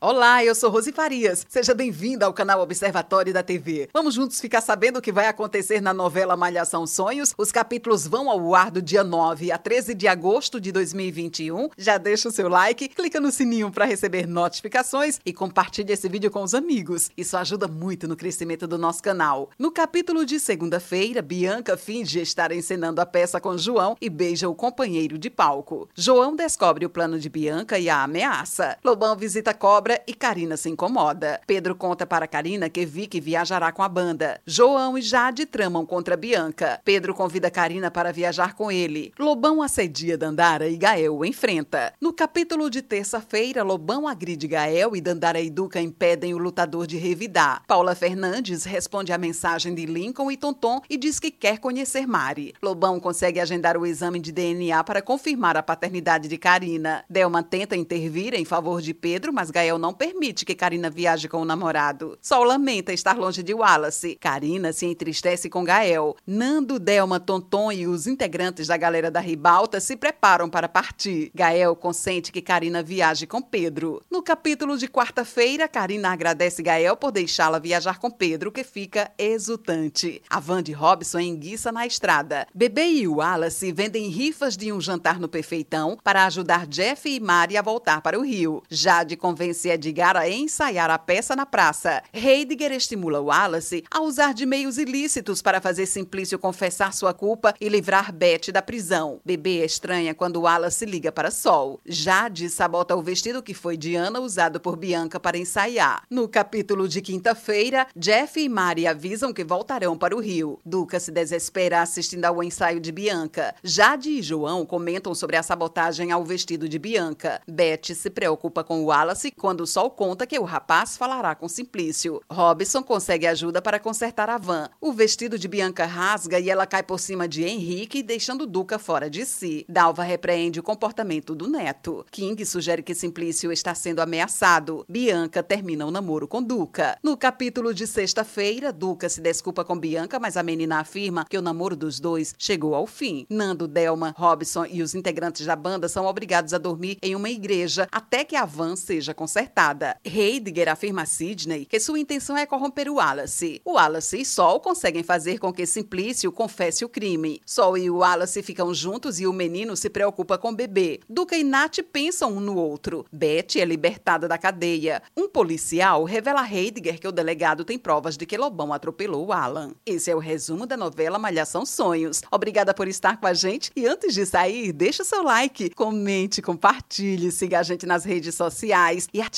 [0.00, 1.44] Olá, eu sou Rose Farias.
[1.48, 3.88] Seja bem-vinda ao canal Observatório da TV.
[3.92, 7.34] Vamos juntos ficar sabendo o que vai acontecer na novela Malhação Sonhos.
[7.36, 11.70] Os capítulos vão ao ar do dia 9 a 13 de agosto de 2021.
[11.76, 16.30] Já deixa o seu like, clica no sininho para receber notificações e compartilhe esse vídeo
[16.30, 17.10] com os amigos.
[17.16, 19.50] Isso ajuda muito no crescimento do nosso canal.
[19.58, 24.54] No capítulo de segunda-feira, Bianca finge estar encenando a peça com João e beija o
[24.54, 25.88] companheiro de palco.
[25.96, 28.78] João descobre o plano de Bianca e a ameaça.
[28.84, 31.40] Lobão visita Cobra e Karina se incomoda.
[31.46, 34.40] Pedro conta para Karina que Vicky viajará com a banda.
[34.44, 36.80] João e Jade tramam contra Bianca.
[36.84, 39.12] Pedro convida Karina para viajar com ele.
[39.18, 41.92] Lobão assedia Dandara e Gael o enfrenta.
[42.00, 46.96] No capítulo de terça-feira, Lobão agride Gael e Dandara e Duca impedem o lutador de
[46.96, 47.62] revidar.
[47.66, 52.54] Paula Fernandes responde à mensagem de Lincoln e Tonton e diz que quer conhecer Mari.
[52.62, 57.04] Lobão consegue agendar o exame de DNA para confirmar a paternidade de Karina.
[57.08, 61.38] Delma tenta intervir em favor de Pedro, mas Gael não permite que Karina viaje com
[61.38, 62.18] o namorado.
[62.20, 64.16] Sol lamenta estar longe de Wallace.
[64.20, 66.16] Karina se entristece com Gael.
[66.26, 71.30] Nando, Delma, Tonton e os integrantes da galera da Ribalta se preparam para partir.
[71.34, 74.02] Gael consente que Karina viaje com Pedro.
[74.10, 80.22] No capítulo de quarta-feira, Karina agradece Gael por deixá-la viajar com Pedro, que fica exultante.
[80.28, 82.46] A van de Robson enguiça na estrada.
[82.54, 87.56] Bebê e Wallace vendem rifas de um jantar no Perfeitão para ajudar Jeff e Mari
[87.56, 88.62] a voltar para o Rio.
[88.68, 92.02] Jade convence Edgar a ensaiar a peça na praça.
[92.12, 97.68] Heidegger estimula Wallace a usar de meios ilícitos para fazer Simplício confessar sua culpa e
[97.68, 99.20] livrar Beth da prisão.
[99.24, 101.80] Bebê estranha quando Wallace liga para Sol.
[101.86, 106.02] Jade sabota o vestido que foi de Ana usado por Bianca para ensaiar.
[106.10, 110.58] No capítulo de quinta-feira, Jeff e Mari avisam que voltarão para o Rio.
[110.64, 113.54] Duca se desespera assistindo ao ensaio de Bianca.
[113.62, 117.40] Jade e João comentam sobre a sabotagem ao vestido de Bianca.
[117.48, 121.48] Beth se preocupa com Wallace quando quando o Sol conta que o rapaz falará com
[121.48, 122.20] Simplício.
[122.30, 124.70] Robson consegue ajuda para consertar a van.
[124.80, 129.10] O vestido de Bianca rasga e ela cai por cima de Henrique, deixando Duca fora
[129.10, 129.64] de si.
[129.68, 132.06] Dalva repreende o comportamento do neto.
[132.12, 134.84] King sugere que Simplício está sendo ameaçado.
[134.88, 136.96] Bianca termina o namoro com Duca.
[137.02, 141.42] No capítulo de sexta-feira, Duca se desculpa com Bianca, mas a menina afirma que o
[141.42, 143.26] namoro dos dois chegou ao fim.
[143.28, 147.88] Nando, Delma, Robson e os integrantes da banda são obrigados a dormir em uma igreja
[147.90, 149.96] até que a van seja consertada acertada.
[150.04, 153.60] Heidegger afirma a Sidney que sua intenção é corromper o Wallace.
[153.64, 157.40] O Wallace e Sol conseguem fazer com que Simplício confesse o crime.
[157.46, 161.00] Sol e o Wallace ficam juntos e o menino se preocupa com o bebê.
[161.08, 163.06] Duca e Nat pensam um no outro.
[163.10, 165.02] Beth é libertada da cadeia.
[165.16, 169.72] Um policial revela a Heidegger que o delegado tem provas de que Lobão atropelou Alan.
[169.86, 172.20] Esse é o resumo da novela Malhação Sonhos.
[172.30, 176.42] Obrigada por estar com a gente e antes de sair, deixa o seu like, comente,
[176.42, 179.37] compartilhe, siga a gente nas redes sociais e ative